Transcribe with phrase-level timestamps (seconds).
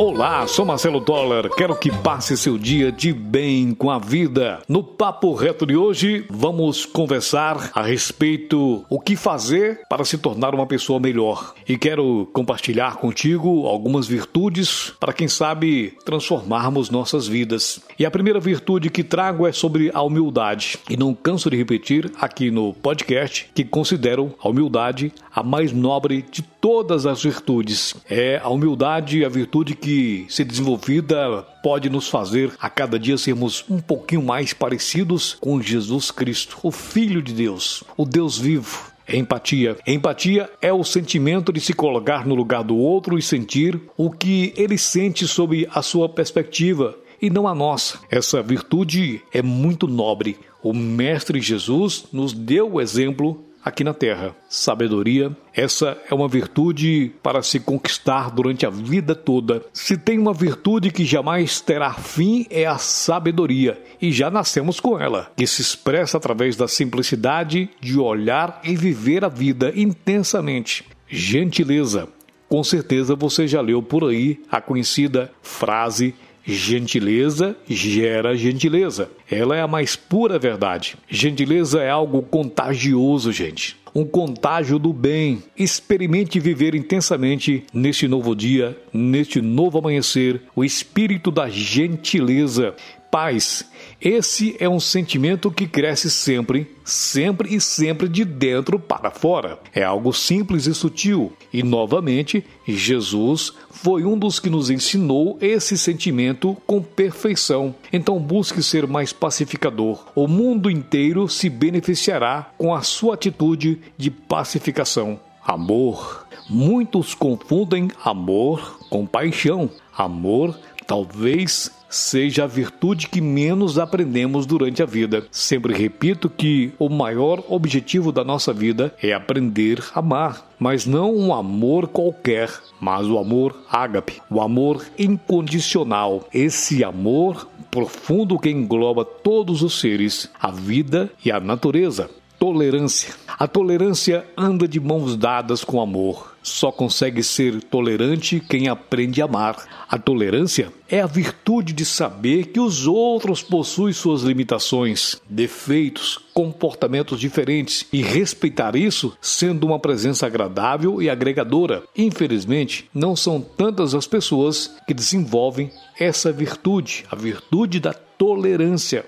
[0.00, 1.50] Olá, sou Marcelo Dollar.
[1.50, 4.62] Quero que passe seu dia de bem com a vida.
[4.68, 10.54] No papo reto de hoje, vamos conversar a respeito o que fazer para se tornar
[10.54, 11.52] uma pessoa melhor.
[11.68, 17.80] E quero compartilhar contigo algumas virtudes para quem sabe transformarmos nossas vidas.
[17.98, 20.78] E a primeira virtude que trago é sobre a humildade.
[20.88, 26.24] E não canso de repetir aqui no podcast que considero a humildade a mais nobre
[26.30, 27.96] de todas as virtudes.
[28.08, 33.16] É a humildade a virtude que que, se desenvolvida, pode nos fazer a cada dia
[33.16, 38.92] sermos um pouquinho mais parecidos com Jesus Cristo, o Filho de Deus, o Deus vivo.
[39.08, 39.78] Empatia.
[39.86, 44.52] Empatia é o sentimento de se colocar no lugar do outro e sentir o que
[44.58, 47.98] ele sente sob a sua perspectiva e não a nossa.
[48.10, 50.36] Essa virtude é muito nobre.
[50.62, 54.34] O Mestre Jesus nos deu o exemplo aqui na terra.
[54.48, 59.62] Sabedoria, essa é uma virtude para se conquistar durante a vida toda.
[59.72, 64.98] Se tem uma virtude que jamais terá fim, é a sabedoria, e já nascemos com
[64.98, 70.84] ela, que se expressa através da simplicidade de olhar e viver a vida intensamente.
[71.08, 72.08] Gentileza.
[72.48, 76.14] Com certeza você já leu por aí a conhecida frase
[76.48, 79.10] Gentileza gera gentileza.
[79.30, 80.96] Ela é a mais pura verdade.
[81.06, 83.76] Gentileza é algo contagioso, gente.
[83.94, 85.42] Um contágio do bem.
[85.56, 92.74] Experimente viver intensamente neste novo dia, neste novo amanhecer, o espírito da gentileza
[93.10, 93.68] paz.
[94.00, 99.58] Esse é um sentimento que cresce sempre, sempre e sempre de dentro para fora.
[99.74, 101.32] É algo simples e sutil.
[101.52, 107.74] E novamente, Jesus foi um dos que nos ensinou esse sentimento com perfeição.
[107.92, 110.06] Então busque ser mais pacificador.
[110.14, 115.18] O mundo inteiro se beneficiará com a sua atitude de pacificação.
[115.44, 116.24] Amor.
[116.48, 119.68] Muitos confundem amor com paixão.
[119.96, 120.56] Amor
[120.88, 125.26] talvez seja a virtude que menos aprendemos durante a vida.
[125.30, 131.14] Sempre repito que o maior objetivo da nossa vida é aprender a amar, mas não
[131.14, 132.50] um amor qualquer,
[132.80, 136.26] mas o amor ágape, o amor incondicional.
[136.32, 142.08] Esse amor profundo que engloba todos os seres, a vida e a natureza.
[142.38, 143.14] Tolerância.
[143.36, 146.36] A tolerância anda de mãos dadas com amor.
[146.40, 149.86] Só consegue ser tolerante quem aprende a amar.
[149.88, 157.18] A tolerância é a virtude de saber que os outros possuem suas limitações, defeitos, comportamentos
[157.18, 161.82] diferentes e respeitar isso sendo uma presença agradável e agregadora.
[161.96, 169.04] Infelizmente, não são tantas as pessoas que desenvolvem essa virtude, a virtude da tolerância.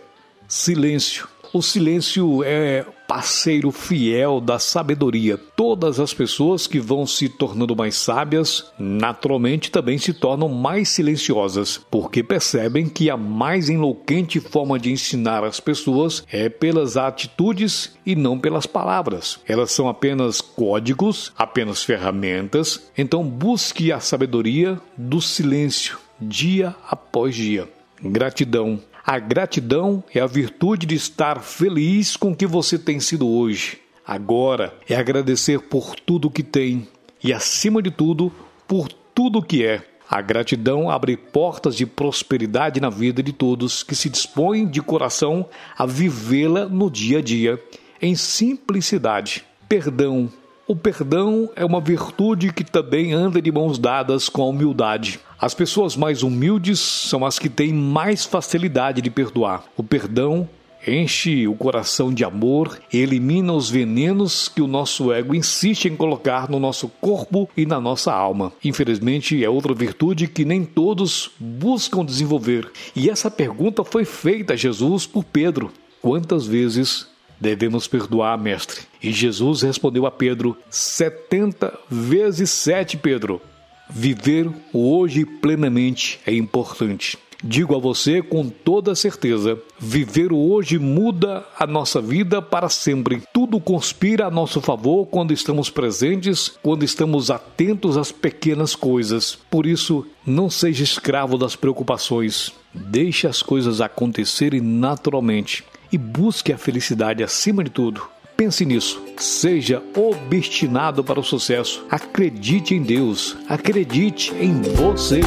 [0.49, 1.29] Silêncio.
[1.53, 5.37] O silêncio é parceiro fiel da sabedoria.
[5.37, 11.77] Todas as pessoas que vão se tornando mais sábias, naturalmente também se tornam mais silenciosas,
[11.91, 18.15] porque percebem que a mais enlouquente forma de ensinar as pessoas é pelas atitudes e
[18.15, 19.41] não pelas palavras.
[19.45, 22.93] Elas são apenas códigos, apenas ferramentas.
[22.97, 27.69] Então busque a sabedoria do silêncio, dia após dia.
[28.03, 33.29] Gratidão a gratidão é a virtude de estar feliz com o que você tem sido
[33.29, 33.81] hoje.
[34.07, 36.87] Agora é agradecer por tudo que tem
[37.21, 38.33] e, acima de tudo,
[38.69, 39.83] por tudo que é.
[40.09, 45.45] A gratidão abre portas de prosperidade na vida de todos que se dispõem de coração
[45.77, 47.61] a vivê-la no dia a dia,
[48.01, 49.45] em simplicidade.
[49.69, 50.31] Perdão
[50.71, 55.19] o perdão é uma virtude que também anda de mãos dadas com a humildade.
[55.37, 59.65] As pessoas mais humildes são as que têm mais facilidade de perdoar.
[59.77, 60.49] O perdão
[60.87, 65.97] enche o coração de amor e elimina os venenos que o nosso ego insiste em
[65.97, 68.53] colocar no nosso corpo e na nossa alma.
[68.63, 72.71] Infelizmente, é outra virtude que nem todos buscam desenvolver.
[72.95, 77.09] E essa pergunta foi feita a Jesus por Pedro: Quantas vezes
[77.41, 78.83] devemos perdoar, mestre.
[79.03, 83.41] E Jesus respondeu a Pedro: setenta vezes sete, Pedro.
[83.89, 87.19] Viver o hoje plenamente é importante.
[87.43, 93.23] Digo a você com toda certeza: viver o hoje muda a nossa vida para sempre.
[93.33, 99.39] Tudo conspira a nosso favor quando estamos presentes, quando estamos atentos às pequenas coisas.
[99.51, 102.53] Por isso, não seja escravo das preocupações.
[102.75, 108.09] Deixe as coisas acontecerem naturalmente e busque a felicidade acima de tudo.
[108.37, 109.03] Pense nisso.
[109.19, 111.85] Seja obstinado para o sucesso.
[111.91, 113.37] Acredite em Deus.
[113.49, 115.21] Acredite em você.